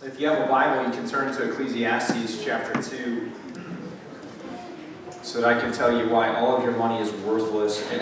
[0.00, 3.32] If you have a Bible, you can turn to Ecclesiastes chapter 2
[5.22, 7.82] so that I can tell you why all of your money is worthless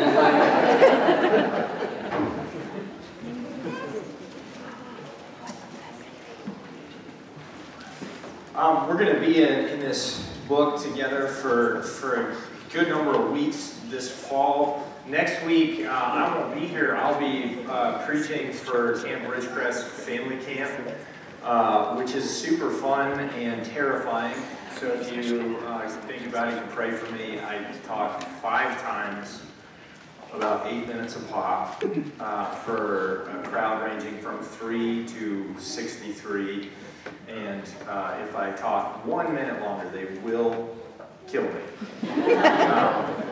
[8.54, 12.37] um, we're going to be in, in this book together for, for a
[12.74, 14.87] good number of weeks this fall.
[15.06, 16.95] Next week, uh, I won't be here.
[16.97, 20.70] I'll be uh, preaching for Camp Ridgecrest Family Camp,
[21.47, 24.34] uh, which is super fun and terrifying.
[24.80, 27.39] So if you uh, think about it, you pray for me.
[27.39, 29.43] I talk five times,
[30.34, 31.83] about eight minutes a pop,
[32.19, 36.69] uh, for a crowd ranging from 3 to 63.
[37.29, 40.77] And uh, if I talk one minute longer, they will
[41.28, 42.33] kill me.
[42.67, 43.26] Um,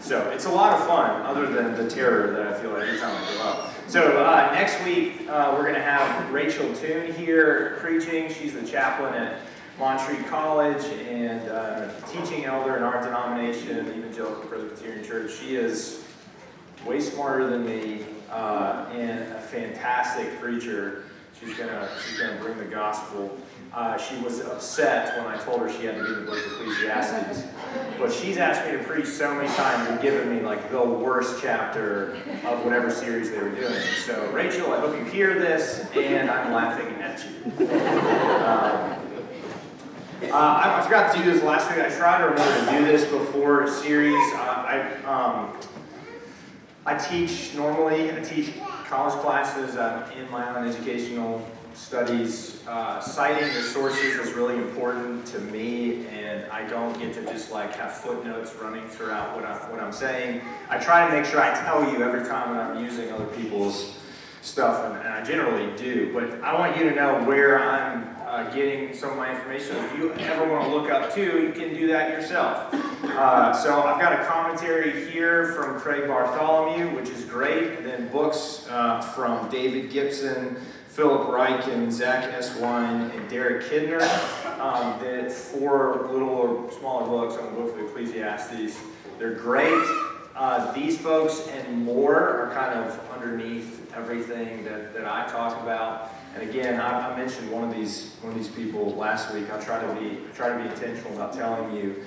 [0.00, 3.14] so it's a lot of fun, other than the terror that I feel every time
[3.14, 3.74] I go up.
[3.86, 8.32] So uh, next week, uh, we're going to have Rachel Toon here preaching.
[8.32, 9.40] She's the chaplain at
[9.78, 15.32] Montreat College and uh, teaching elder in our denomination, Evangelical Presbyterian Church.
[15.32, 16.04] She is
[16.86, 21.04] way smarter than me uh, and a fantastic preacher.
[21.38, 23.38] She's gonna she's gonna bring the gospel.
[23.72, 26.52] Uh, she was upset when I told her she had to read the book of
[26.60, 27.44] Ecclesiastes.
[27.98, 31.40] But she's asked me to preach so many times and given me like the worst
[31.40, 33.80] chapter of whatever series they were doing.
[34.04, 37.68] So Rachel, I hope you hear this, and I'm laughing at you.
[38.40, 38.96] Um,
[40.22, 41.84] uh, I, I, forgot to do this last week.
[41.84, 44.20] I tried to remember to do this before series.
[44.34, 45.56] Uh, I um,
[46.84, 48.10] I teach normally.
[48.12, 48.52] I teach
[48.86, 52.62] college classes uh, in my own educational studies.
[52.66, 57.50] Uh, citing the sources is really important to me, and I don't get to just
[57.50, 60.40] like have footnotes running throughout what, I'm, what I'm saying.
[60.68, 63.96] I try to make sure I tell you every time when I'm using other people's
[64.42, 66.12] stuff, and, and I generally do.
[66.12, 69.76] But I want you to know where I'm uh, getting some of my information.
[69.76, 72.72] If you ever want to look up too, you can do that yourself.
[73.02, 78.08] Uh, so I've got a commentary here from Craig Bartholomew, which is great, and then
[78.08, 80.56] books uh, from David Gibson,
[81.00, 82.54] Philip Ryken, Zach S.
[82.56, 84.02] Wine, and Derek Kidner.
[84.60, 85.00] Um,
[85.30, 88.78] four little or smaller books on the book of Ecclesiastes.
[89.18, 89.82] They're great.
[90.36, 96.10] Uh, these folks and more are kind of underneath everything that, that I talk about.
[96.34, 99.50] And again, I, I, mentioned one of these one of these people last week.
[99.50, 102.04] I try to be try to be intentional about telling you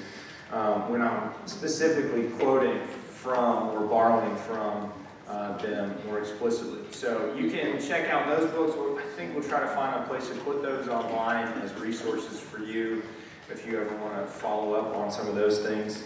[0.51, 2.79] um, when I'm specifically quoting
[3.09, 4.93] from or borrowing from
[5.27, 6.81] uh, them more explicitly.
[6.91, 8.73] So you can check out those books.
[9.03, 12.59] I think we'll try to find a place to put those online as resources for
[12.59, 13.03] you
[13.49, 16.03] if you ever want to follow up on some of those things.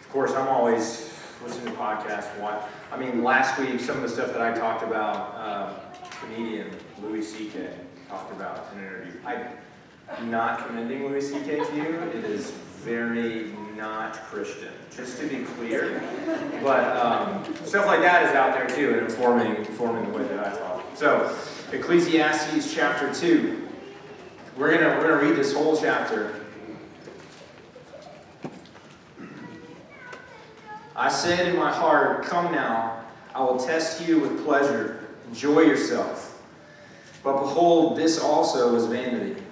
[0.00, 1.12] Of course, I'm always
[1.42, 2.38] listening to podcasts.
[2.40, 5.34] What I mean, last week some of the stuff that I talked about.
[5.34, 5.72] Uh,
[6.20, 6.70] comedian
[7.02, 7.68] Louis C.K.
[8.08, 9.12] talked about in an interview.
[9.24, 11.64] I'm not commending Louis C.K.
[11.64, 11.98] to you.
[12.14, 12.52] It is
[12.86, 16.00] very not Christian, just to be clear.
[16.62, 20.46] But um, stuff like that is out there too, and informing, informing the way that
[20.46, 20.84] I talk.
[20.94, 21.36] So,
[21.72, 23.68] Ecclesiastes chapter 2.
[24.56, 26.46] We're going to we're gonna read this whole chapter.
[30.94, 33.04] I said in my heart, Come now,
[33.34, 35.08] I will test you with pleasure.
[35.28, 36.40] Enjoy yourself.
[37.24, 39.42] But behold, this also is vanity.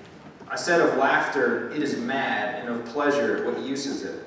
[0.49, 4.23] I said of laughter, it is mad, and of pleasure, what use is it?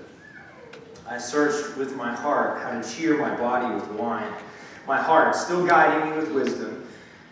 [1.07, 4.31] I searched with my heart how to cheer my body with wine,
[4.87, 6.85] my heart still guiding me with wisdom,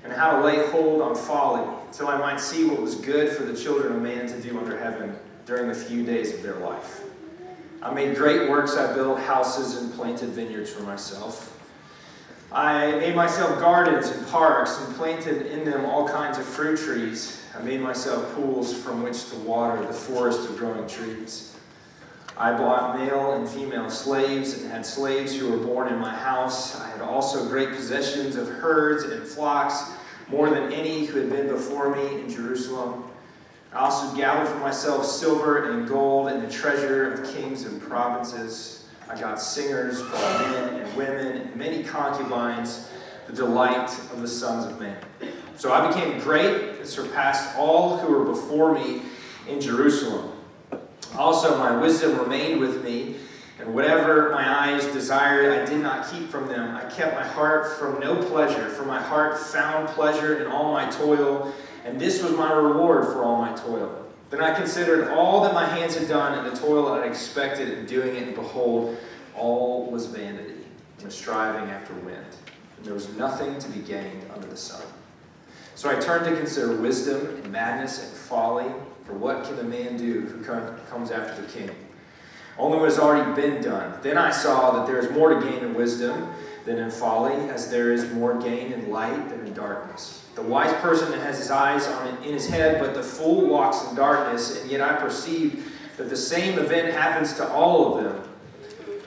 [0.03, 3.43] and how to lay hold on folly, till I might see what was good for
[3.43, 5.15] the children of man to do under heaven
[5.45, 7.01] during the few days of their life.
[7.81, 11.51] I made great works, I built houses and planted vineyards for myself.
[12.51, 17.41] I made myself gardens and parks and planted in them all kinds of fruit trees.
[17.57, 21.55] I made myself pools from which to water the forest of growing trees.
[22.37, 26.79] I bought male and female slaves and had slaves who were born in my house.
[26.79, 29.91] I had also great possessions of herds and flocks,
[30.27, 33.05] more than any who had been before me in Jerusalem.
[33.71, 38.84] I also gathered for myself silver and gold and the treasure of kings and provinces.
[39.07, 42.89] I got singers, both men and women, and many concubines,
[43.27, 44.97] the delight of the sons of men.
[45.57, 49.03] So I became great and surpassed all who were before me
[49.47, 50.31] in Jerusalem.
[51.17, 53.15] Also, my wisdom remained with me,
[53.59, 56.75] and whatever my eyes desired, I did not keep from them.
[56.75, 60.89] I kept my heart from no pleasure, for my heart found pleasure in all my
[60.89, 61.53] toil,
[61.85, 64.04] and this was my reward for all my toil.
[64.29, 67.69] Then I considered all that my hands had done and the toil I had expected
[67.69, 68.97] in doing it, and behold,
[69.35, 70.63] all was vanity
[71.01, 72.25] and striving after wind,
[72.77, 74.81] and there was nothing to be gained under the sun.
[75.75, 78.71] So I turned to consider wisdom and madness and folly,
[79.03, 81.69] for what can a man do who comes after the king?
[82.57, 83.99] Only what has already been done.
[84.01, 86.33] Then I saw that there is more to gain in wisdom
[86.65, 90.25] than in folly, as there is more gain in light than in darkness.
[90.35, 93.95] The wise person has his eyes on in his head, but the fool walks in
[93.95, 98.21] darkness, and yet I perceive that the same event happens to all of them.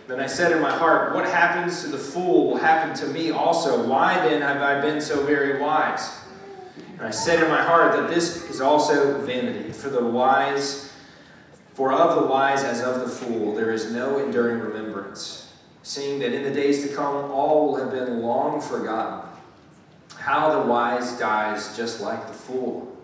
[0.06, 3.30] Then I said in my heart, What happens to the fool will happen to me
[3.30, 3.86] also.
[3.86, 6.18] Why then have I been so very wise?
[6.98, 9.70] And I said in my heart that this is also vanity.
[9.70, 10.90] For the wise,
[11.74, 15.37] for of the wise as of the fool, there is no enduring remembrance,
[15.88, 19.26] seeing that in the days to come all will have been long forgotten.
[20.18, 22.94] How the wise dies just like the fool.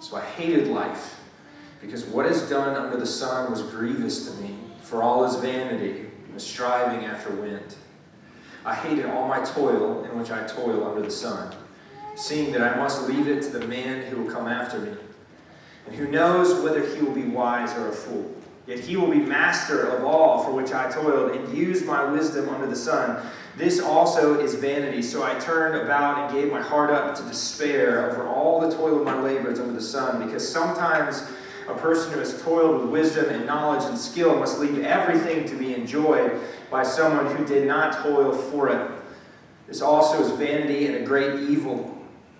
[0.00, 1.18] So I hated life,
[1.80, 6.10] because what is done under the sun was grievous to me, for all is vanity
[6.30, 7.76] and striving after wind.
[8.62, 11.54] I hated all my toil in which I toil under the sun
[12.14, 14.92] seeing that I must leave it to the man who will come after me,
[15.86, 18.34] and who knows whether he will be wise or a fool.
[18.68, 22.50] Yet he will be master of all for which I toiled, and used my wisdom
[22.50, 23.26] under the sun.
[23.56, 25.00] This also is vanity.
[25.00, 28.98] So I turned about and gave my heart up to despair over all the toil
[28.98, 31.26] of my labors under the sun, because sometimes
[31.66, 35.56] a person who has toiled with wisdom and knowledge and skill must leave everything to
[35.56, 36.38] be enjoyed
[36.70, 38.90] by someone who did not toil for it.
[39.66, 41.94] This also is vanity and a great evil.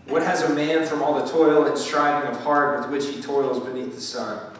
[0.08, 3.22] What has a man from all the toil and striving of heart with which he
[3.22, 4.57] toils beneath the sun?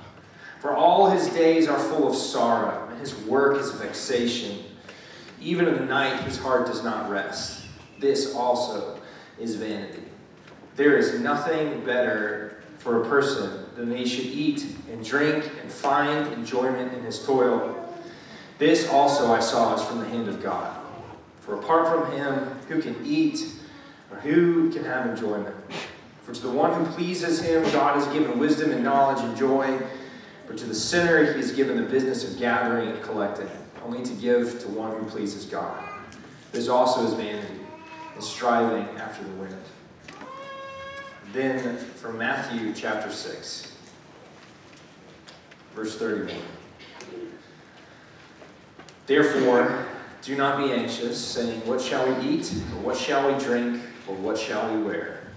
[0.60, 4.64] For all his days are full of sorrow, and his work is vexation.
[5.40, 7.66] Even in the night his heart does not rest.
[8.00, 9.00] This also
[9.38, 10.02] is vanity.
[10.76, 16.32] There is nothing better for a person than he should eat and drink and find
[16.32, 17.74] enjoyment in his toil.
[18.58, 20.76] This also I saw is from the hand of God.
[21.40, 22.34] For apart from him,
[22.68, 23.46] who can eat
[24.10, 25.54] or who can have enjoyment?
[26.22, 29.78] For to the one who pleases him, God has given wisdom and knowledge and joy.
[30.48, 33.48] But to the sinner, he has given the business of gathering and collecting,
[33.84, 35.78] only to give to one who pleases God.
[36.52, 37.60] This also is vanity,
[38.14, 39.54] and striving after the wind.
[41.34, 43.76] Then from Matthew chapter 6,
[45.74, 46.34] verse 31.
[49.06, 49.86] Therefore,
[50.22, 52.50] do not be anxious, saying, What shall we eat?
[52.52, 53.82] Or what shall we drink?
[54.06, 55.28] Or what shall we wear?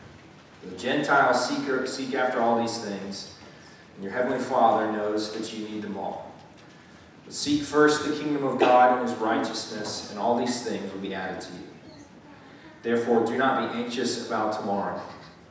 [0.63, 3.36] The Gentiles seek after all these things,
[3.95, 6.31] and your heavenly Father knows that you need them all.
[7.25, 11.01] But seek first the kingdom of God and his righteousness, and all these things will
[11.01, 11.63] be added to you.
[12.83, 14.99] Therefore, do not be anxious about tomorrow,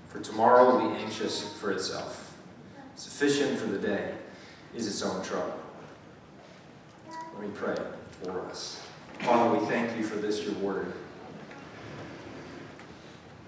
[0.08, 2.36] for tomorrow will be anxious for itself.
[2.96, 4.14] Sufficient for the day
[4.74, 5.54] is its own trouble.
[7.08, 7.76] Let me pray
[8.22, 8.82] for us.
[9.20, 10.92] Father, we thank you for this, your word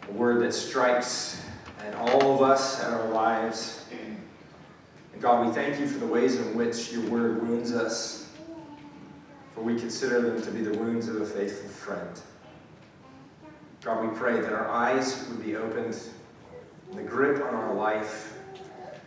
[0.08, 1.44] a word that strikes
[1.86, 3.84] at all of us and our lives.
[5.22, 8.28] God, we thank you for the ways in which your word wounds us,
[9.54, 12.20] for we consider them to be the wounds of a faithful friend.
[13.84, 15.96] God, we pray that our eyes would be opened
[16.94, 18.34] the grip on our life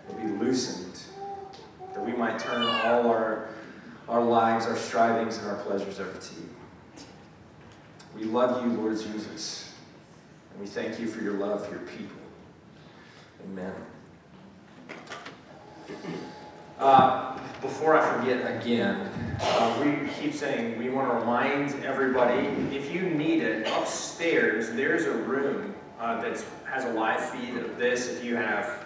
[0.08, 1.00] would be loosened,
[1.94, 3.50] that we might turn all our,
[4.10, 6.50] our lives, our strivings, and our pleasures over to you.
[8.16, 9.74] We love you, Lord Jesus.
[10.52, 12.18] And we thank you for your love for your people.
[13.44, 13.74] Amen.
[16.80, 22.94] Uh, before I forget again, uh, we keep saying we want to remind everybody if
[22.94, 28.10] you need it, upstairs there's a room uh, that has a live feed of this.
[28.10, 28.86] If you have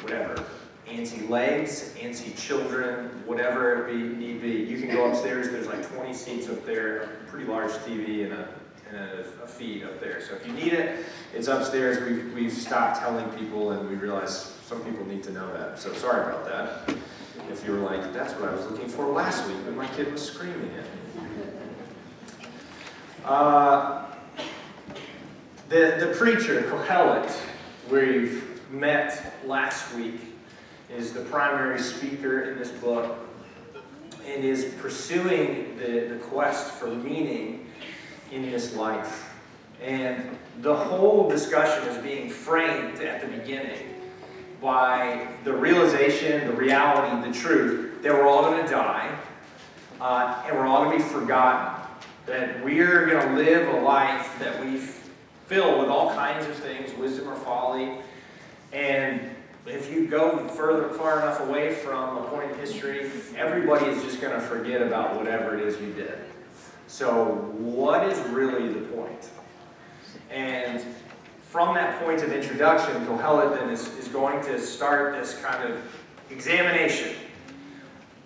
[0.00, 0.44] whatever,
[0.88, 5.50] anti legs, anti children, whatever it be, need be, you can go upstairs.
[5.50, 8.48] There's like 20 seats up there, a pretty large TV, and a
[8.88, 10.20] and a, a, feed up there.
[10.20, 11.98] So if you need it, it's upstairs.
[12.08, 15.78] We've, we've stopped telling people and we realize some people need to know that.
[15.78, 16.96] So sorry about that.
[17.52, 20.10] If you were like, that's what I was looking for last week when my kid
[20.10, 22.40] was screaming at me.
[23.24, 24.06] Uh,
[25.68, 27.32] the, the preacher, Kohelet,
[27.88, 30.20] we've met last week,
[30.90, 33.18] is the primary speaker in this book
[34.26, 37.70] and is pursuing the, the quest for meaning
[38.32, 39.32] in this life.
[39.80, 43.95] And the whole discussion is being framed at the beginning
[44.60, 49.18] by the realization, the reality, the truth that we're all going to die
[50.00, 51.82] uh, and we're all going to be forgotten.
[52.26, 54.78] That we're going to live a life that we
[55.46, 57.98] fill with all kinds of things, wisdom or folly.
[58.72, 59.20] And
[59.64, 64.20] if you go further, far enough away from a point in history, everybody is just
[64.20, 66.18] going to forget about whatever it is you did.
[66.88, 67.26] So,
[67.58, 69.30] what is really the point?
[70.30, 70.84] And
[71.56, 75.80] from that point of introduction, Kohelet then is, is going to start this kind of
[76.28, 77.16] examination.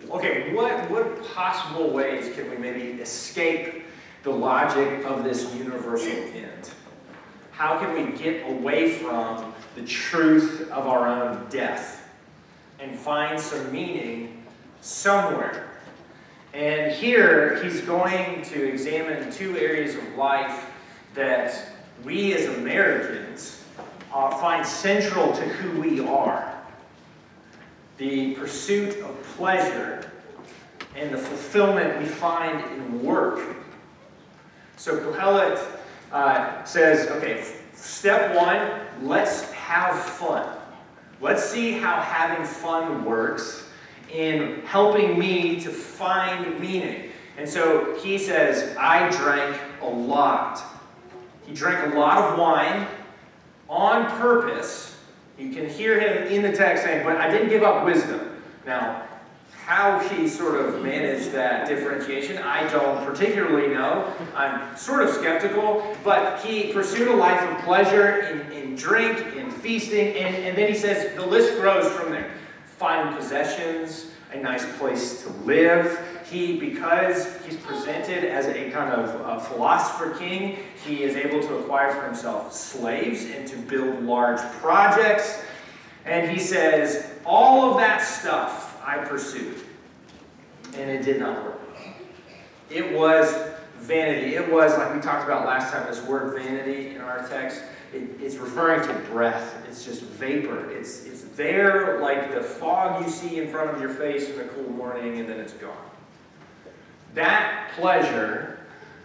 [0.09, 3.85] Okay, what, what possible ways can we maybe escape
[4.23, 6.71] the logic of this universal end?
[7.51, 12.09] How can we get away from the truth of our own death
[12.81, 14.43] and find some meaning
[14.81, 15.69] somewhere?
[16.53, 20.65] And here he's going to examine two areas of life
[21.13, 21.71] that
[22.03, 23.63] we as Americans
[24.13, 26.51] uh, find central to who we are
[28.01, 30.11] the pursuit of pleasure
[30.95, 33.55] and the fulfillment we find in work.
[34.75, 35.63] So Kohelet
[36.11, 40.57] uh, says, okay, step one, let's have fun.
[41.21, 43.69] Let's see how having fun works
[44.11, 47.11] in helping me to find meaning.
[47.37, 50.63] And so he says, I drank a lot.
[51.45, 52.87] He drank a lot of wine
[53.67, 54.97] on purpose.
[55.37, 58.41] You can hear him in the text saying, But I didn't give up wisdom.
[58.65, 59.03] Now,
[59.65, 64.11] how he sort of managed that differentiation, I don't particularly know.
[64.35, 69.49] I'm sort of skeptical, but he pursued a life of pleasure in, in drink, in
[69.49, 72.31] feasting, and, and then he says the list grows from there.
[72.77, 75.99] Fine possessions, a nice place to live.
[76.31, 81.57] He, because he's presented as a kind of a philosopher king, he is able to
[81.57, 85.43] acquire for himself slaves and to build large projects.
[86.05, 89.59] And he says, All of that stuff I pursued,
[90.75, 91.59] and it did not work.
[92.69, 93.35] It was
[93.75, 94.35] vanity.
[94.35, 97.61] It was, like we talked about last time, this word vanity in our text.
[97.93, 99.57] It, it's referring to breath.
[99.67, 100.71] It's just vapor.
[100.71, 104.45] It's, it's there like the fog you see in front of your face in a
[104.45, 105.90] cool morning, and then it's gone.
[107.13, 108.59] That pleasure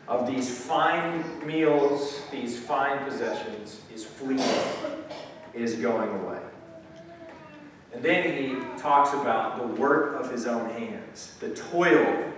[0.06, 4.46] of these fine meals, these fine possessions, is fleeting,
[5.52, 6.38] is going away.
[7.92, 12.32] And then he talks about the work of his own hands, the toil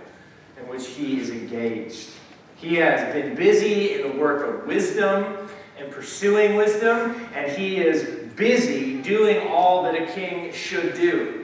[0.57, 2.09] in which he is engaged.
[2.55, 8.03] He has been busy in the work of wisdom and pursuing wisdom, and he is
[8.35, 11.38] busy doing all that a king should do.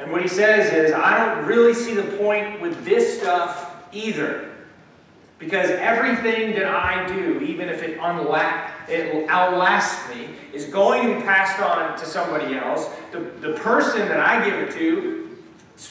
[0.00, 4.50] And what he says is, I don't really see the point with this stuff either.
[5.38, 11.14] Because everything that I do, even if it, unla- it outlasts me, is going to
[11.16, 12.88] be passed on to somebody else.
[13.12, 15.20] The, the person that I give it to,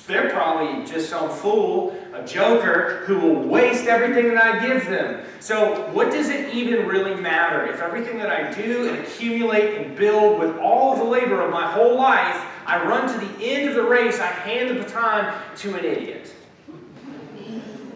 [0.05, 5.25] they're probably just some fool, a joker, who will waste everything that I give them.
[5.39, 9.95] So, what does it even really matter if everything that I do and accumulate and
[9.95, 13.73] build with all the labor of my whole life, I run to the end of
[13.73, 16.27] the race, I hand the baton to an idiot?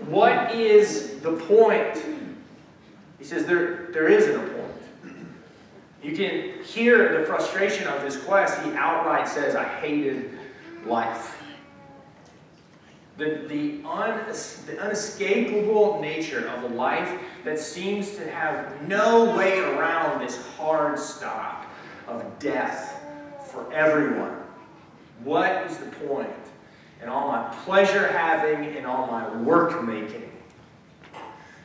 [0.08, 2.03] What is the point?
[3.20, 5.15] He says there, there isn't a point.
[6.01, 8.60] You can hear the frustration of his quest.
[8.63, 10.32] He outright says, I hated
[10.88, 11.39] life.
[13.18, 14.25] The, the, un,
[14.65, 20.98] the unescapable nature of a life that seems to have no way around this hard
[20.98, 21.68] stop
[22.08, 23.00] of death
[23.51, 24.43] for everyone.
[25.24, 26.30] What is the point?
[27.03, 30.32] and all my pleasure having and all my work making.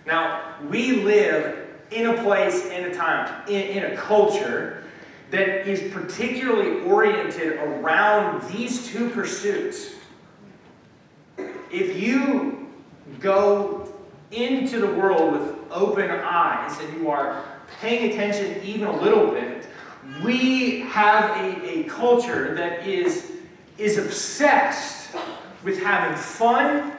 [0.04, 4.82] Now, we live in a place in a time, in, in a culture
[5.30, 9.92] that is particularly oriented around these two pursuits.
[11.70, 12.68] If you
[13.20, 13.94] go
[14.32, 17.44] into the world with open eyes and you are
[17.80, 19.68] paying attention even a little bit,
[20.24, 23.27] we have a, a culture that is,
[23.78, 25.14] is obsessed
[25.64, 26.92] with having fun,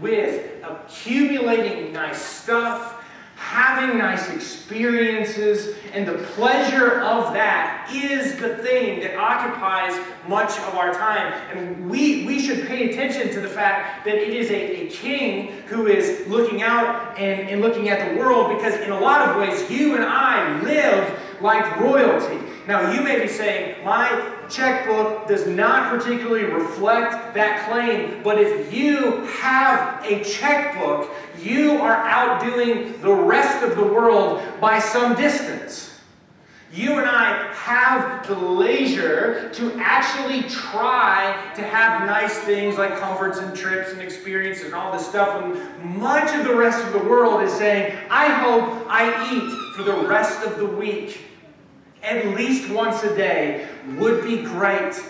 [0.00, 3.02] with accumulating nice stuff,
[3.36, 10.74] having nice experiences, and the pleasure of that is the thing that occupies much of
[10.74, 11.32] our time.
[11.52, 15.62] And we, we should pay attention to the fact that it is a, a king
[15.66, 19.36] who is looking out and, and looking at the world because, in a lot of
[19.36, 22.38] ways, you and I live like royalty.
[22.66, 28.72] Now, you may be saying, my checkbook does not particularly reflect that claim, but if
[28.72, 35.88] you have a checkbook, you are outdoing the rest of the world by some distance.
[36.72, 43.38] You and I have the leisure to actually try to have nice things like comforts
[43.40, 45.42] and trips and experiences and all this stuff.
[45.42, 49.82] And much of the rest of the world is saying, I hope I eat for
[49.82, 51.20] the rest of the week
[52.02, 55.00] at least once a day would be great.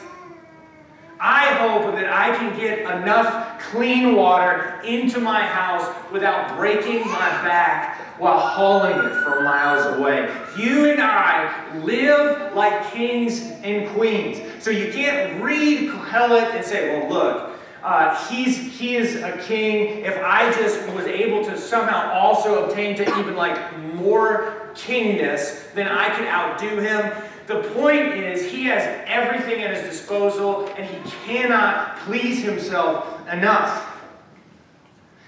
[1.19, 7.31] I hope that I can get enough clean water into my house without breaking my
[7.43, 10.31] back while hauling it from miles away.
[10.59, 14.41] You and I live like kings and queens.
[14.63, 17.52] So you can't read Kohelet and say, well, look,
[17.83, 20.05] uh, he's, he is a king.
[20.05, 25.89] If I just was able to somehow also obtain to even like more kingness, then
[25.89, 27.13] I could outdo him.
[27.47, 33.89] The point is, he has everything at his disposal and he cannot please himself enough.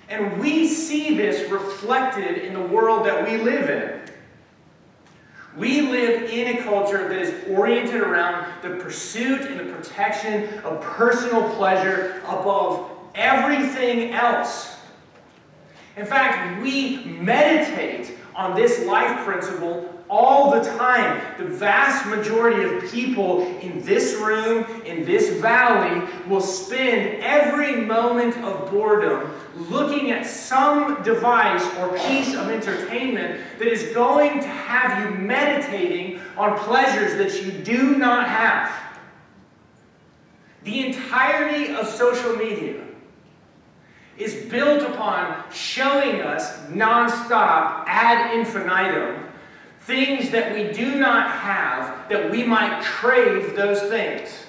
[0.09, 3.94] And we see this reflected in the world that we live in.
[5.57, 10.81] We live in a culture that is oriented around the pursuit and the protection of
[10.81, 14.77] personal pleasure above everything else.
[15.97, 21.21] In fact, we meditate on this life principle all the time.
[21.39, 28.37] The vast majority of people in this room, in this valley, will spend every moment
[28.39, 35.11] of boredom looking at some device or piece of entertainment that is going to have
[35.11, 38.71] you meditating on pleasures that you do not have.
[40.65, 42.83] The entirety of social media
[44.17, 49.24] is built upon showing us nonstop ad infinitum
[49.85, 54.45] things that we do not have that we might crave those things.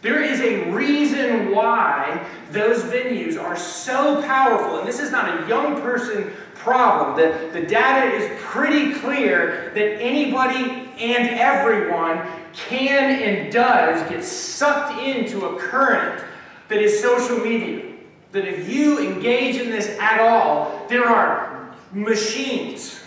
[0.00, 4.78] There is a reason why those venues are so powerful.
[4.78, 7.16] And this is not a young person problem.
[7.16, 14.98] The, the data is pretty clear that anybody and everyone can and does get sucked
[15.00, 16.24] into a current
[16.68, 17.92] that is social media.
[18.32, 23.03] That if you engage in this at all, there are machines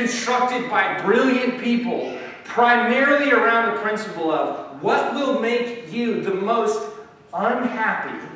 [0.00, 6.90] constructed by brilliant people, primarily around the principle of what will make you the most
[7.34, 8.26] unhappy.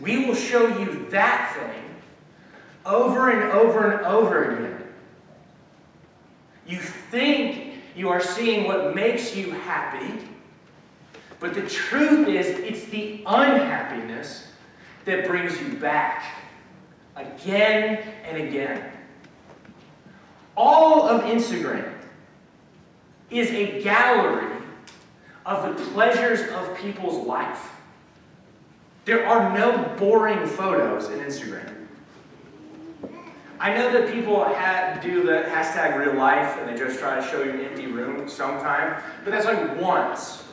[0.00, 1.84] We will show you that thing
[2.86, 4.82] over and over and over again.
[6.66, 10.26] You think you are seeing what makes you happy,
[11.38, 14.48] but the truth is, it's the unhappiness
[15.04, 16.24] that brings you back
[17.14, 18.91] again and again.
[20.56, 21.92] All of Instagram
[23.30, 24.62] is a gallery
[25.46, 27.72] of the pleasures of people's life.
[29.04, 31.72] There are no boring photos in Instagram.
[33.58, 34.44] I know that people
[35.02, 38.28] do the hashtag real life and they just try to show you an empty room
[38.28, 40.44] sometime, but that's like once.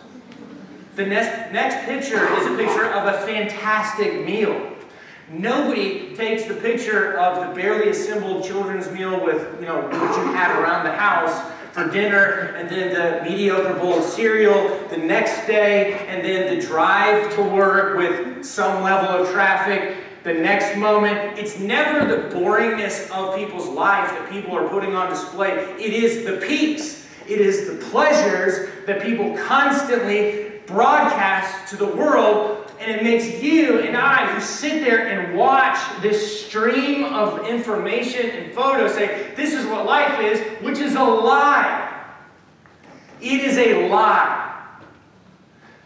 [0.96, 4.76] The next, next picture is a picture of a fantastic meal.
[5.32, 10.34] Nobody takes the picture of the barely assembled children's meal with, you know, what you
[10.34, 15.46] had around the house for dinner, and then the mediocre bowl of cereal the next
[15.46, 21.38] day, and then the drive to work with some level of traffic the next moment.
[21.38, 26.26] It's never the boringness of people's life that people are putting on display, it is
[26.26, 30.50] the peaks, it is the pleasures that people constantly
[31.70, 36.46] to the world and it makes you and I who sit there and watch this
[36.46, 41.88] stream of information and photos say, this is what life is, which is a lie.
[43.22, 44.46] It is a lie.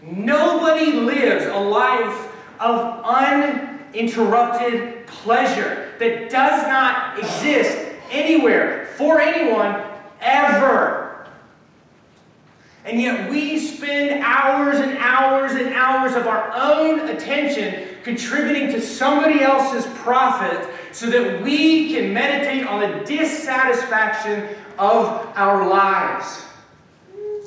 [0.03, 7.75] Nobody lives a life of uninterrupted pleasure that does not exist
[8.11, 9.81] anywhere for anyone
[10.21, 11.02] ever.
[12.85, 18.81] And yet we spend hours and hours and hours of our own attention contributing to
[18.81, 26.45] somebody else's profit so that we can meditate on the dissatisfaction of our lives.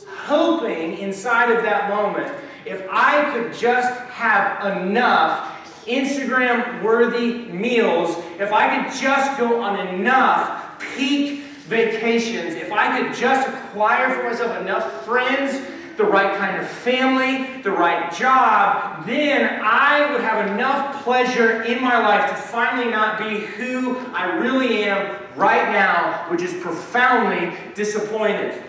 [0.08, 2.32] Hoping inside of that moment,
[2.64, 5.52] if I could just have enough
[5.86, 13.14] Instagram worthy meals, if I could just go on enough peak vacations, if I could
[13.14, 15.60] just acquire for myself enough friends,
[15.96, 21.82] the right kind of family, the right job, then I would have enough pleasure in
[21.82, 27.56] my life to finally not be who I really am right now, which is profoundly
[27.74, 28.62] disappointed.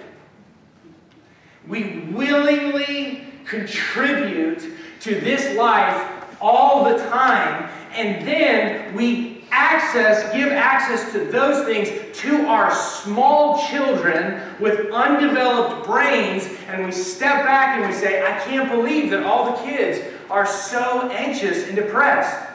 [1.68, 4.64] We willingly contribute
[5.02, 11.90] to this life all the time, and then we access, give access to those things
[12.20, 18.38] to our small children with undeveloped brains, and we step back and we say, I
[18.46, 22.48] can't believe that all the kids are so anxious and depressed.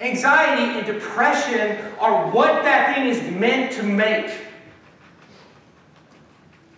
[0.00, 4.32] Anxiety and depression are what that thing is meant to make.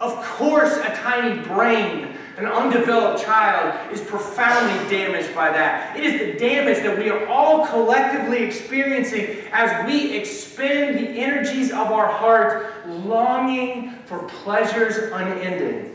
[0.00, 2.09] Of course, a tiny brain,
[2.40, 5.94] an undeveloped child is profoundly damaged by that.
[5.94, 11.70] It is the damage that we are all collectively experiencing as we expend the energies
[11.70, 15.94] of our heart longing for pleasures unending.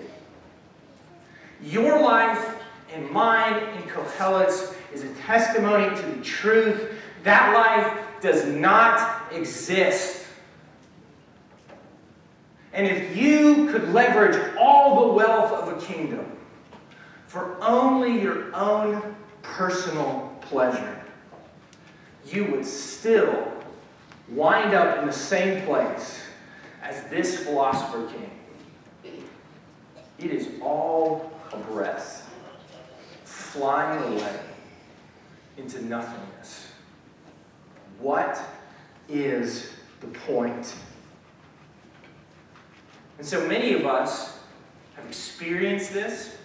[1.63, 2.62] Your life
[2.93, 6.93] and mine in Kohelet's is a testimony to the truth.
[7.23, 10.27] That life does not exist.
[12.71, 16.34] And if you could leverage all the wealth of a kingdom
[17.35, 21.03] for only your own personal pleasure,
[22.25, 23.51] you would still
[24.29, 26.21] wind up in the same place
[26.81, 29.19] as this philosopher king.
[30.17, 32.33] It is all a breath,
[33.25, 34.39] flying away
[35.57, 36.69] into nothingness.
[37.99, 38.39] What
[39.09, 40.73] is the point?
[43.17, 44.39] And so many of us
[44.95, 46.37] have experienced this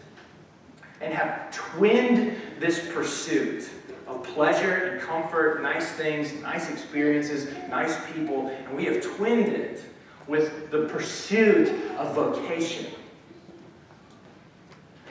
[1.01, 3.69] and have twinned this pursuit
[4.07, 9.83] of pleasure and comfort, nice things, nice experiences, nice people, and we have twinned it
[10.27, 12.87] with the pursuit of vocation.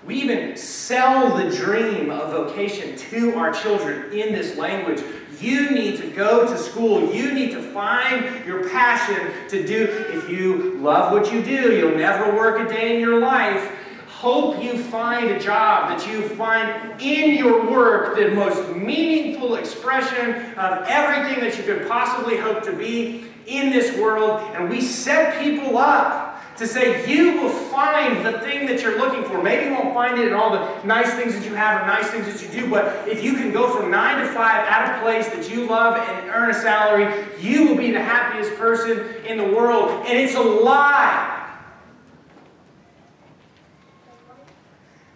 [0.06, 5.04] We even sell the dream of vocation to our children in this language.
[5.40, 7.14] You need to go to school.
[7.14, 9.84] You need to find your passion to do.
[10.10, 13.72] If you love what you do, you'll never work a day in your life.
[14.20, 20.54] Hope you find a job, that you find in your work the most meaningful expression
[20.58, 24.42] of everything that you could possibly hope to be in this world.
[24.56, 29.24] And we set people up to say you will find the thing that you're looking
[29.24, 29.42] for.
[29.42, 32.10] Maybe you won't find it in all the nice things that you have or nice
[32.10, 35.02] things that you do, but if you can go from nine to five at a
[35.02, 39.38] place that you love and earn a salary, you will be the happiest person in
[39.38, 40.06] the world.
[40.08, 41.39] And it's a lie.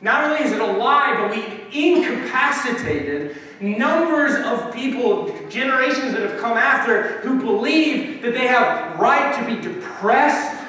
[0.03, 6.41] Not only is it a lie, but we incapacitated numbers of people, generations that have
[6.41, 10.61] come after, who believe that they have right to be depressed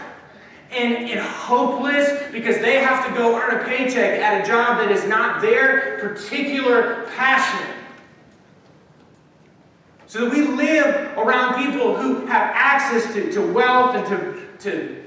[0.71, 4.93] and, and hopeless because they have to go earn a paycheck at a job that
[4.93, 7.69] is not their particular passion.
[10.07, 15.04] So that we live around people who have access to, to wealth and to, to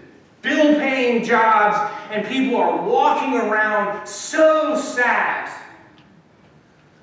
[0.47, 5.51] bill paying jobs, and people are walking around so sad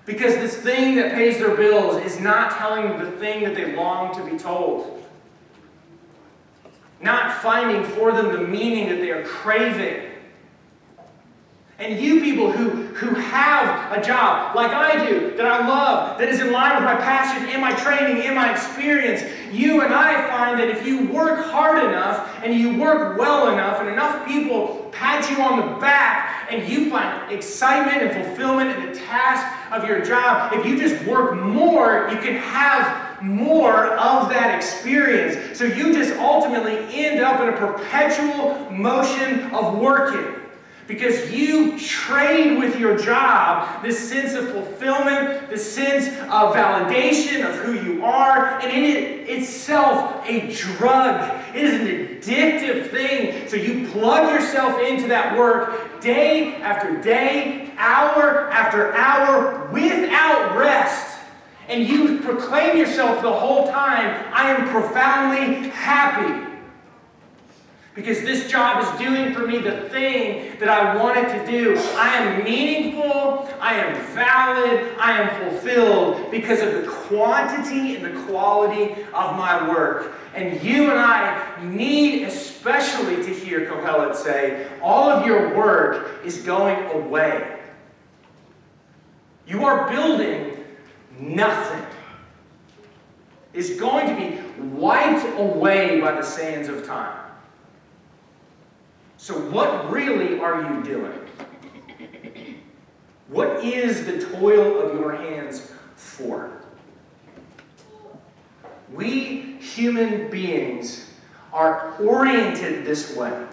[0.06, 3.74] because this thing that pays their bills is not telling them the thing that they
[3.74, 4.94] long to be told
[7.04, 10.10] not finding for them the meaning that they are craving.
[11.78, 16.28] And you people who, who have a job like I do, that I love, that
[16.28, 20.28] is in line with my passion, in my training, in my experience, you and I
[20.28, 24.88] find that if you work hard enough and you work well enough and enough people
[24.92, 29.88] pat you on the back and you find excitement and fulfillment in the task of
[29.88, 35.58] your job, if you just work more, you can have more of that experience.
[35.58, 40.43] So you just ultimately end up in a perpetual motion of working.
[40.86, 47.54] Because you trade with your job this sense of fulfillment, this sense of validation of
[47.56, 51.42] who you are, and in it itself a drug.
[51.54, 53.48] It is an addictive thing.
[53.48, 61.14] So you plug yourself into that work day after day, hour after hour, without rest
[61.68, 66.53] and you proclaim yourself the whole time, I am profoundly happy.
[67.94, 71.76] Because this job is doing for me the thing that I wanted to do.
[71.96, 78.22] I am meaningful, I am valid, I am fulfilled because of the quantity and the
[78.24, 80.12] quality of my work.
[80.34, 86.38] And you and I need especially to hear Kohelet say, all of your work is
[86.38, 87.60] going away.
[89.46, 90.64] You are building
[91.16, 91.86] nothing
[93.52, 97.23] is going to be wiped away by the sands of time.
[99.24, 101.18] So, what really are you doing?
[103.28, 106.60] What is the toil of your hands for?
[108.92, 111.10] We human beings
[111.54, 113.46] are oriented this way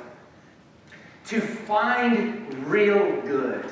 [1.28, 3.70] to find real good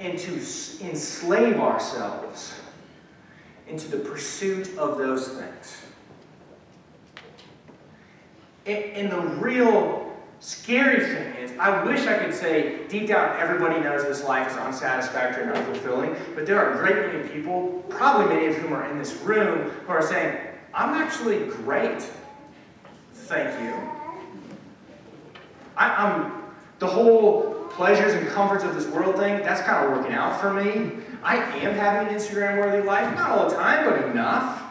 [0.00, 2.58] and to enslave ourselves
[3.68, 5.83] into the pursuit of those things.
[8.66, 14.04] And, the real scary thing is, I wish I could say deep down everybody knows
[14.04, 18.46] this life is unsatisfactory and unfulfilling, but there are a great many people, probably many
[18.46, 20.38] of whom are in this room, who are saying,
[20.72, 22.06] I'm actually great.
[23.12, 23.74] Thank you.
[25.76, 26.42] I, am
[26.78, 30.52] the whole pleasures and comforts of this world thing, that's kind of working out for
[30.52, 30.92] me.
[31.22, 34.63] I am having an Instagram worthy life, not all the time, but enough.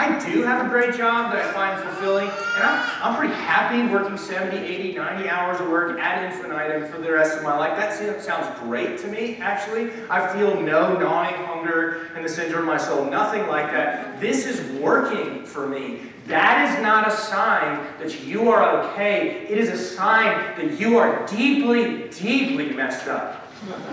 [0.00, 3.86] I do have a great job that I find fulfilling, and I'm, I'm pretty happy
[3.92, 7.76] working 70, 80, 90 hours of work ad infinitum for the rest of my life.
[7.76, 9.90] That sounds great to me, actually.
[10.08, 14.18] I feel no gnawing hunger in the center of my soul, nothing like that.
[14.22, 16.00] This is working for me.
[16.28, 19.46] That is not a sign that you are okay.
[19.50, 23.52] It is a sign that you are deeply, deeply messed up.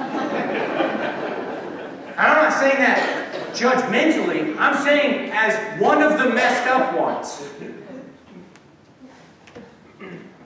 [2.18, 3.27] I'm not saying that
[3.58, 7.50] judgmentally, I'm saying as one of the messed up ones.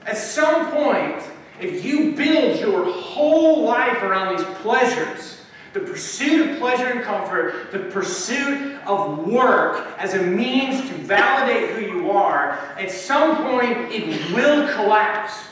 [0.06, 1.22] At some point,
[1.60, 7.70] if you build your whole life around these pleasures, the pursuit of pleasure and comfort,
[7.70, 13.92] the pursuit of work as a means to validate who you are, at some point
[13.92, 15.44] it will collapse.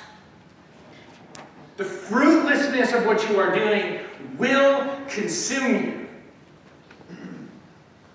[1.77, 4.01] The fruitlessness of what you are doing
[4.37, 6.10] will consume you.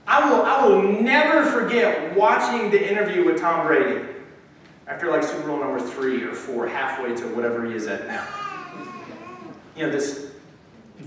[0.08, 4.06] I will, I will never forget watching the interview with Tom Brady
[4.88, 8.28] after like Super Bowl number three or four, halfway to whatever he is at now.
[9.76, 10.32] You know, this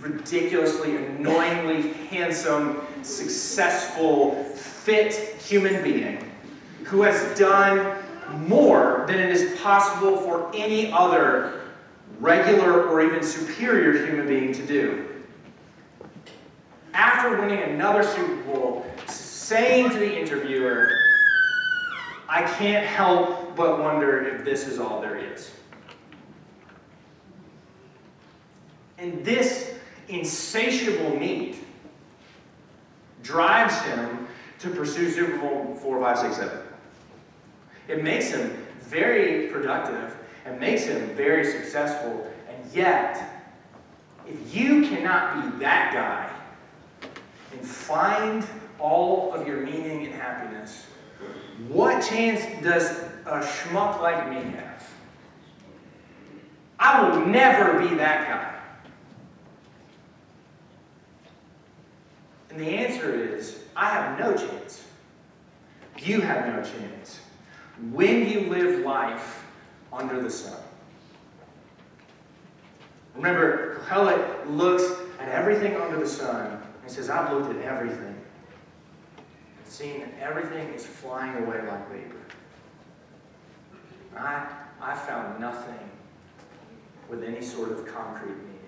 [0.00, 6.28] ridiculously, annoyingly handsome, successful, fit human being
[6.84, 7.96] who has done
[8.46, 11.60] more than it is possible for any other
[12.20, 15.06] regular or even superior human being to do.
[16.94, 18.86] After winning another Super Bowl,
[19.48, 20.90] saying to the interviewer,
[22.28, 25.50] I can't help but wonder if this is all there is.
[28.98, 29.74] And this
[30.08, 31.56] insatiable need
[33.22, 36.58] drives him to pursue Super Bowl 4, 5, 6, 7.
[37.88, 42.30] It makes him very productive and makes him very successful.
[42.50, 43.46] And yet,
[44.26, 47.08] if you cannot be that guy
[47.52, 48.46] and find
[48.78, 50.86] all of your meaning and happiness,
[51.68, 52.90] what chance does
[53.26, 54.88] a schmuck like me have?
[56.78, 58.54] I will never be that guy.
[62.50, 64.84] And the answer is I have no chance.
[65.98, 67.20] You have no chance.
[67.92, 69.44] When you live life
[69.92, 70.60] under the sun.
[73.14, 74.84] Remember, Kohelet looks
[75.18, 78.17] at everything under the sun and says, I've looked at everything
[79.68, 82.16] seen that everything is flying away like vapor.
[84.16, 84.46] I,
[84.80, 85.90] I found nothing
[87.08, 88.58] with any sort of concrete meaning.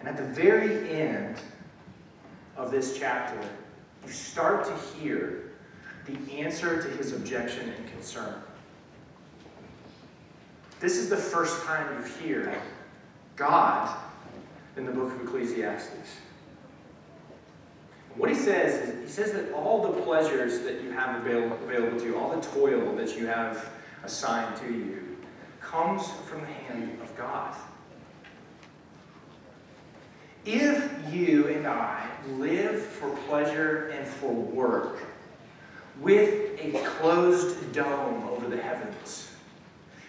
[0.00, 1.36] And at the very end
[2.56, 3.40] of this chapter,
[4.04, 5.52] you start to hear
[6.06, 8.34] the answer to his objection and concern.
[10.78, 12.62] This is the first time you hear
[13.34, 13.96] God
[14.76, 16.16] in the book of Ecclesiastes.
[18.16, 22.00] What he says is, he says that all the pleasures that you have available, available
[22.00, 23.70] to you, all the toil that you have
[24.02, 25.18] assigned to you,
[25.60, 27.54] comes from the hand of God.
[30.46, 34.98] If you and I live for pleasure and for work
[36.00, 39.32] with a closed dome over the heavens,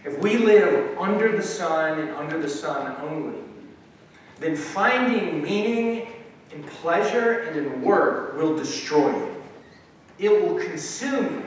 [0.05, 3.39] if we live under the sun and under the sun only,
[4.39, 6.07] then finding meaning
[6.51, 9.43] in pleasure and in work will destroy you.
[10.19, 11.43] It will consume you.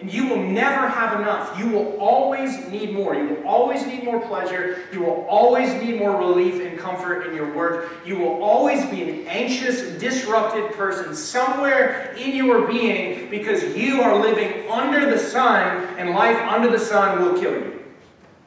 [0.00, 1.58] And you will never have enough.
[1.58, 3.16] You will always need more.
[3.16, 4.84] You will always need more pleasure.
[4.92, 7.90] You will always need more relief and comfort in your work.
[8.06, 14.20] You will always be an anxious, disrupted person somewhere in your being because you are
[14.20, 17.82] living under the sun, and life under the sun will kill you.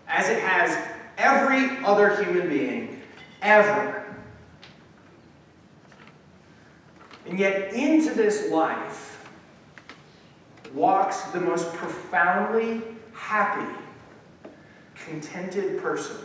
[0.07, 0.77] As it has
[1.17, 3.01] every other human being
[3.41, 4.00] ever.
[7.27, 9.27] And yet, into this life
[10.73, 12.81] walks the most profoundly
[13.13, 13.73] happy,
[15.05, 16.17] contented person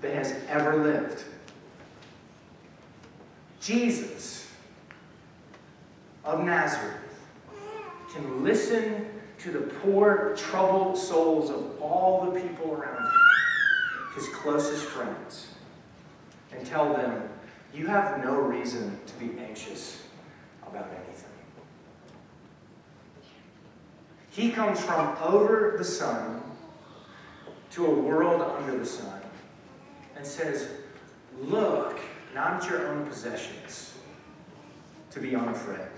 [0.00, 1.24] that has ever lived.
[3.60, 4.50] Jesus
[6.24, 6.96] of Nazareth
[8.12, 9.06] can listen
[9.38, 13.20] to the poor, troubled souls of all the people around him,
[14.14, 15.48] his closest friends,
[16.52, 17.28] and tell them,
[17.74, 20.02] you have no reason to be anxious
[20.66, 21.30] about anything.
[24.30, 26.42] He comes from over the sun
[27.70, 29.20] to a world under the sun
[30.16, 30.68] and says,
[31.42, 31.98] Look
[32.34, 33.94] not at your own possessions
[35.10, 35.88] to be unafraid.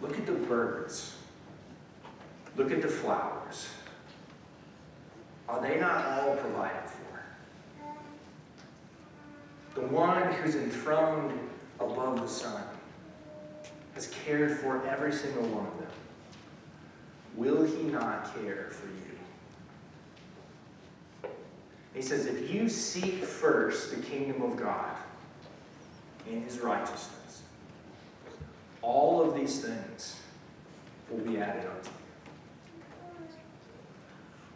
[0.00, 1.16] Look at the birds.
[2.56, 3.70] Look at the flowers.
[5.48, 6.99] are they not all provided for?
[9.80, 11.32] The one who's enthroned
[11.80, 12.62] above the sun
[13.94, 15.88] has cared for every single one of them.
[17.34, 18.94] Will he not care for you?
[21.94, 24.96] He says, if you seek first the kingdom of God
[26.28, 27.40] and his righteousness,
[28.82, 30.20] all of these things
[31.08, 31.90] will be added unto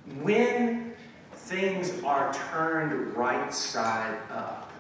[0.07, 0.13] you.
[0.23, 0.93] When
[1.33, 4.71] things are turned right side up,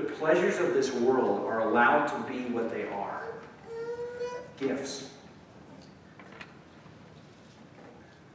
[0.00, 3.22] the pleasures of this world are allowed to be what they are.
[4.56, 5.10] Gifts.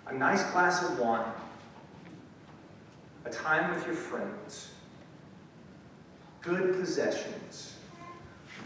[0.07, 1.31] A nice glass of wine,
[3.25, 4.69] a time with your friends,
[6.41, 7.73] good possessions,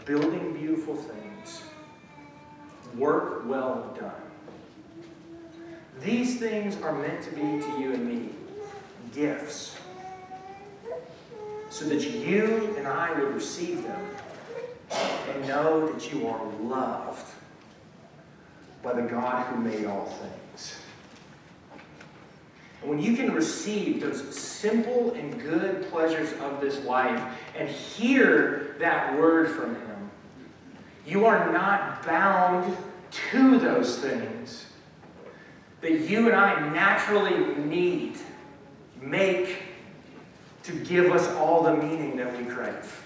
[0.04, 1.62] building beautiful things,
[2.96, 4.12] work well done.
[6.02, 8.28] These things are meant to be to you and me.
[9.14, 9.79] Gifts
[11.70, 14.06] so that you and I would receive them
[15.32, 17.26] and know that you are loved
[18.82, 20.74] by the God who made all things.
[22.80, 27.22] And when you can receive those simple and good pleasures of this life
[27.56, 30.10] and hear that word from Him,
[31.06, 32.76] you are not bound
[33.10, 34.66] to those things
[35.82, 38.18] that you and I naturally need,
[39.00, 39.69] make,
[40.70, 43.04] to give us all the meaning that we crave.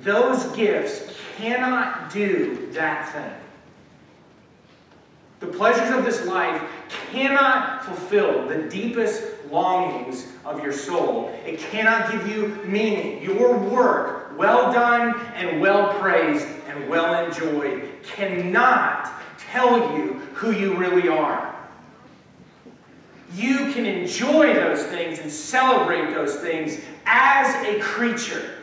[0.00, 3.32] Those gifts cannot do that thing.
[5.40, 6.62] The pleasures of this life
[7.10, 11.36] cannot fulfill the deepest longings of your soul.
[11.44, 13.22] It cannot give you meaning.
[13.22, 20.74] Your work, well done and well praised and well enjoyed, cannot tell you who you
[20.74, 21.51] really are
[23.34, 28.58] you can enjoy those things and celebrate those things as a creature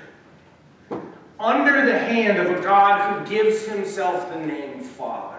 [1.39, 5.38] under the hand of a God who gives himself the name Father.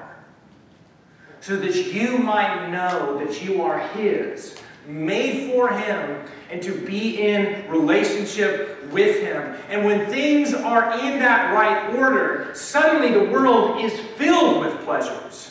[1.40, 7.21] So that you might know that you are his, made for him, and to be
[7.21, 9.57] in relationship with him.
[9.69, 15.50] And when things are in that right order, suddenly the world is filled with pleasures.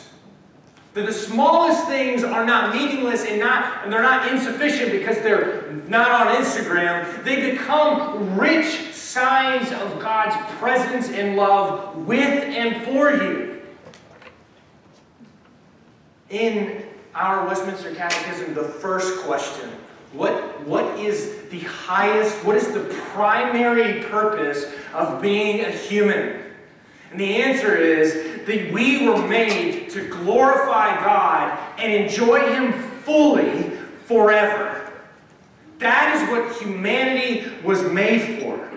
[0.94, 5.72] That the smallest things are not meaningless and not and they're not insufficient because they're
[5.88, 7.24] not on Instagram.
[7.24, 13.62] They become rich signs of God's presence and love with and for you.
[16.28, 19.70] In our Westminster Catechism, the first question
[20.12, 22.80] what, what is the highest, what is the
[23.12, 26.39] primary purpose of being a human?
[27.10, 33.70] And the answer is that we were made to glorify God and enjoy Him fully
[34.04, 34.92] forever.
[35.78, 38.70] That is what humanity was made for.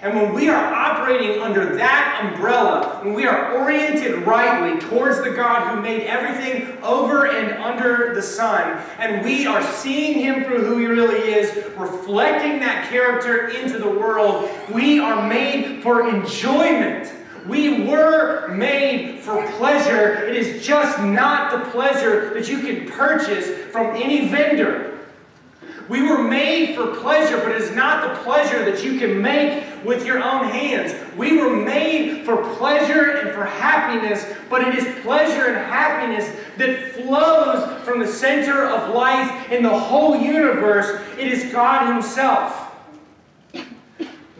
[0.00, 5.30] And when we are operating under that umbrella, when we are oriented rightly towards the
[5.30, 10.64] God who made everything over and under the sun, and we are seeing Him through
[10.64, 17.12] who He really is, reflecting that character into the world, we are made for enjoyment.
[17.46, 20.24] We were made for pleasure.
[20.24, 24.98] It is just not the pleasure that you can purchase from any vendor.
[25.88, 29.64] We were made for pleasure, but it is not the pleasure that you can make
[29.84, 30.94] with your own hands.
[31.16, 36.92] We were made for pleasure and for happiness, but it is pleasure and happiness that
[36.92, 41.00] flows from the center of life in the whole universe.
[41.18, 42.66] It is God Himself.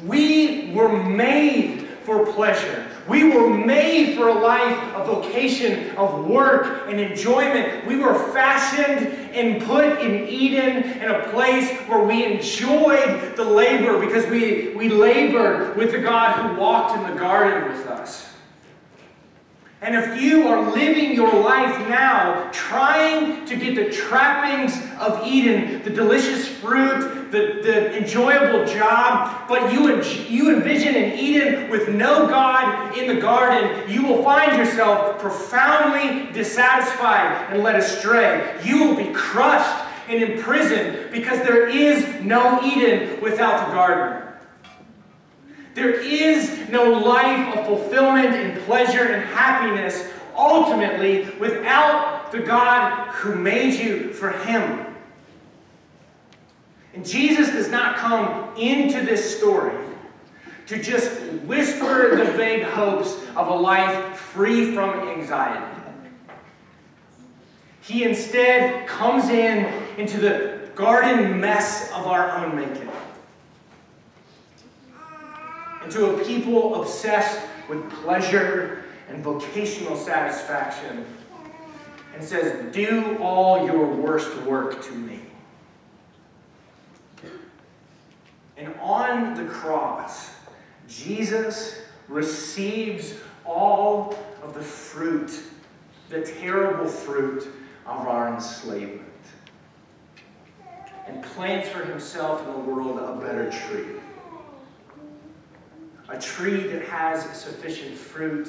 [0.05, 2.88] We were made for pleasure.
[3.09, 7.87] We were made for a life of vocation, of work and enjoyment.
[7.87, 13.99] We were fashioned and put in Eden in a place where we enjoyed the labor
[13.99, 18.28] because we, we labored with the God who walked in the garden with us.
[19.81, 25.83] And if you are living your life now trying to get the trappings of Eden,
[25.85, 32.27] the delicious fruit, the, the enjoyable job, but you, you envision an Eden with no
[32.27, 38.59] God in the garden, you will find yourself profoundly dissatisfied and led astray.
[38.65, 44.28] You will be crushed and imprisoned because there is no Eden without the garden.
[45.75, 53.35] There is no life of fulfillment and pleasure and happiness ultimately without the God who
[53.35, 54.87] made you for Him.
[56.95, 59.77] And Jesus does not come into this story
[60.67, 61.11] to just
[61.45, 65.65] whisper the vague hopes of a life free from anxiety.
[67.81, 69.65] He instead comes in
[69.97, 72.88] into the garden mess of our own making.
[75.89, 81.07] Into a people obsessed with pleasure and vocational satisfaction
[82.15, 85.21] and says, Do all your worst work to me.
[88.59, 90.33] And on the cross,
[90.87, 93.15] Jesus receives
[93.47, 95.41] all of the fruit,
[96.11, 97.45] the terrible fruit
[97.87, 99.09] of our enslavement,
[101.07, 103.99] and plants for himself in the world a better tree.
[106.09, 108.47] A tree that has sufficient fruit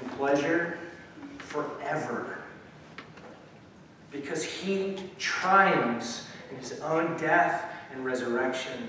[0.00, 0.78] and pleasure
[1.38, 2.38] forever.
[4.10, 8.88] Because he triumphs in his own death and resurrection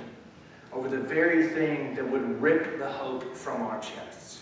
[0.71, 4.41] over the very thing that would rip the hope from our chests.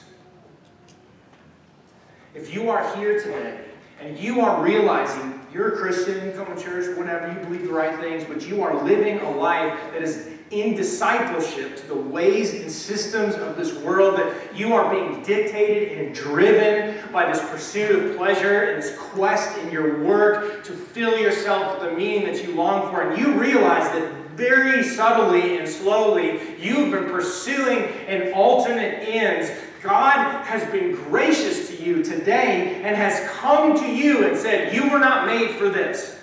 [2.34, 3.66] If you are here today
[4.00, 7.74] and you are realizing you're a Christian, you come to church, whatever, you believe the
[7.74, 12.54] right things, but you are living a life that is in discipleship to the ways
[12.54, 18.06] and systems of this world, that you are being dictated and driven by this pursuit
[18.06, 22.44] of pleasure and this quest in your work to fill yourself with the meaning that
[22.44, 28.34] you long for, and you realize that very subtly and slowly you've been pursuing an
[28.34, 34.38] alternate ends God has been gracious to you today and has come to you and
[34.38, 36.20] said, You were not made for this.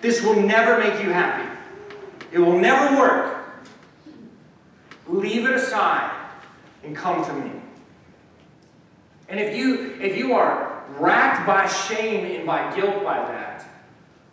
[0.00, 1.48] This will never make you happy.
[2.32, 3.31] It will never work.
[5.12, 6.10] Leave it aside
[6.82, 7.50] and come to me.
[9.28, 13.66] And if you if you are racked by shame and by guilt by that,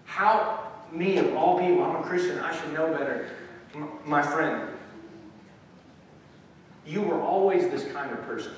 [0.05, 3.29] how me of all people, I'm a Christian, I should know better.
[4.05, 4.69] My friend,
[6.87, 8.53] you were always this kind of person.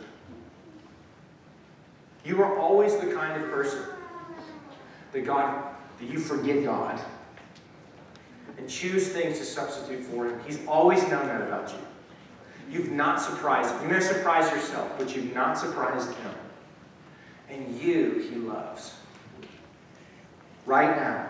[2.24, 3.84] You were always the kind of person
[5.12, 7.02] that God, that you forget God
[8.60, 10.40] and choose things to substitute for Him.
[10.46, 11.80] He's always known that about you.
[12.72, 16.34] You've not surprised You may surprise yourself, but you've not surprised Him.
[17.50, 18.96] And you, He loves.
[20.66, 21.30] Right now.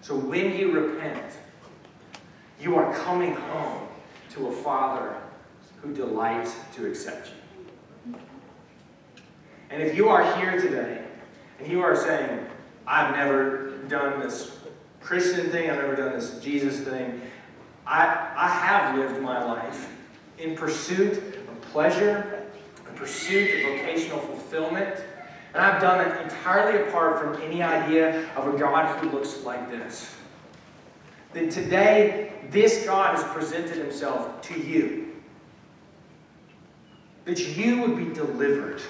[0.00, 1.32] So when you repent,
[2.60, 3.88] you are coming home
[4.30, 5.16] to a Father
[5.82, 8.14] who delights to accept you.
[9.70, 11.02] And if you are here today
[11.58, 12.46] and you are saying,
[12.86, 14.58] I've never done this
[15.00, 17.20] Christian thing, I've never done this Jesus thing,
[17.86, 19.90] I, I have lived my life
[20.38, 22.46] in pursuit of pleasure,
[22.88, 25.02] in pursuit of vocational fulfillment,
[25.54, 29.70] and I've done it entirely apart from any idea of a God who looks like
[29.70, 30.14] this.
[31.32, 35.08] Then today, this God has presented himself to you.
[37.24, 38.82] That you would be delivered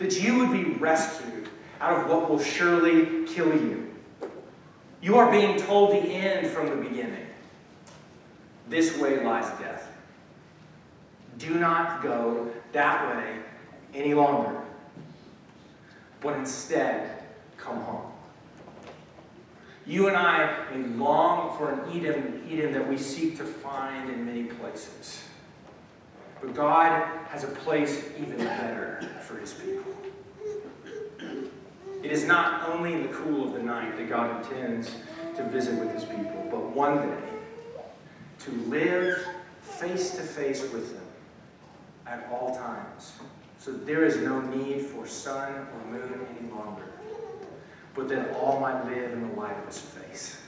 [0.00, 1.50] that you would be rescued
[1.80, 3.79] out of what will surely kill you.
[5.02, 7.26] You are being told the end from the beginning.
[8.68, 9.90] This way lies death.
[11.38, 13.36] Do not go that way
[13.94, 14.60] any longer,
[16.20, 17.24] but instead
[17.56, 18.12] come home.
[19.86, 24.24] You and I may long for an Eden, Eden that we seek to find in
[24.24, 25.24] many places.
[26.40, 29.89] But God has a place even better for his people.
[32.02, 34.94] It is not only in the cool of the night that God intends
[35.36, 37.28] to visit with his people, but one day
[38.40, 39.26] to live
[39.62, 41.06] face to face with them
[42.06, 43.12] at all times.
[43.58, 46.86] So that there is no need for sun or moon any longer,
[47.94, 50.40] but that all might live in the light of his face.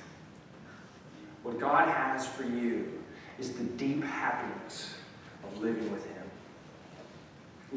[1.43, 3.03] What God has for you
[3.39, 4.95] is the deep happiness
[5.45, 6.23] of living with Him.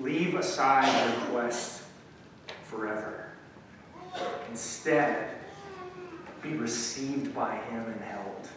[0.03, 1.83] Leave aside your quest
[2.63, 3.24] forever.
[4.49, 5.29] Instead,
[6.41, 8.47] be received by Him and held,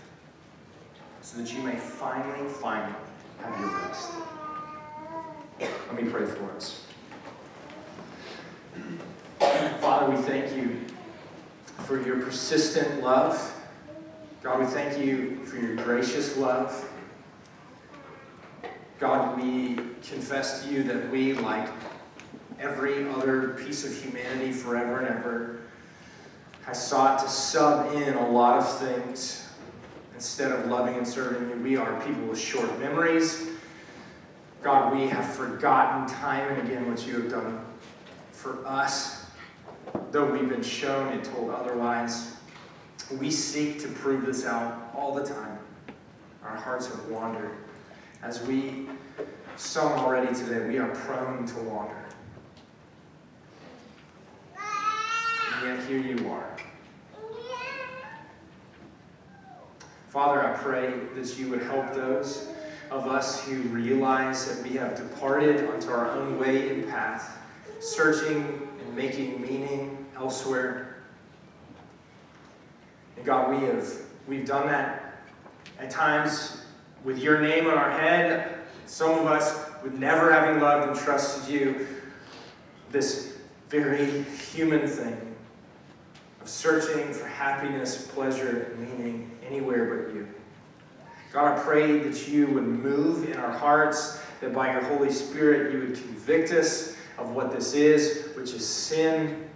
[1.23, 2.95] so that you may finally, finally
[3.43, 4.11] have your rest.
[5.61, 6.85] Let me pray for us.
[9.81, 10.85] Father, we thank you
[11.85, 13.55] for your persistent love.
[14.43, 16.89] God, we thank you for your gracious love.
[19.01, 21.69] God, we confess to you that we, like
[22.61, 25.61] every other piece of humanity forever and ever,
[26.69, 29.49] has sought to sub in a lot of things
[30.15, 31.57] instead of loving and serving you.
[31.63, 33.49] We are people with short memories.
[34.63, 37.65] God, we have forgotten time and again what you have done
[38.33, 39.31] for us,
[40.11, 42.37] though we've been shown and told otherwise.
[43.19, 45.59] We seek to prove this out all the time.
[46.45, 47.57] Our hearts have wandered.
[48.23, 48.91] As we
[49.57, 52.05] sung already today, we are prone to wander.
[55.55, 56.58] And yet here you are.
[60.09, 62.49] Father, I pray that you would help those
[62.91, 67.37] of us who realize that we have departed onto our own way and path,
[67.79, 71.05] searching and making meaning elsewhere.
[73.17, 73.87] And God, we have
[74.27, 75.21] we've done that
[75.79, 76.63] at times
[77.05, 78.55] with your name on our head.
[78.87, 81.87] Some of us with never having loved and trusted you.
[82.91, 83.37] This
[83.69, 85.21] very human thing
[86.41, 90.29] of searching for happiness, pleasure, meaning anywhere but you.
[91.33, 95.73] God, I pray that you would move in our hearts, that by your Holy Spirit
[95.73, 99.49] you would convict us of what this is, which is sin,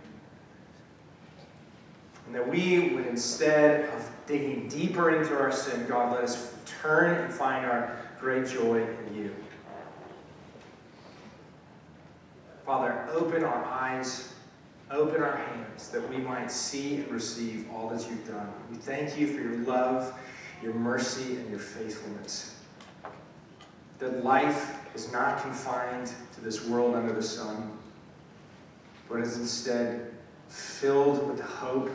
[2.26, 7.24] and that we would, instead of digging deeper into our sin, God, let us turn
[7.24, 9.34] and find our great joy in you.
[12.66, 14.32] Father, open our eyes,
[14.93, 18.53] open our hands, that we might see and receive all that you've done.
[18.70, 20.14] We thank you for your love,
[20.62, 22.57] your mercy, and your faithfulness.
[23.99, 27.72] That life is not confined to this world under the sun,
[29.09, 30.12] but is instead
[30.49, 31.90] filled with the hope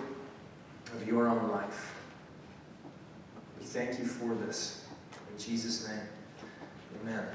[0.95, 1.95] of your own life.
[3.59, 4.85] We thank you for this.
[5.31, 6.01] In Jesus' name,
[7.01, 7.25] amen.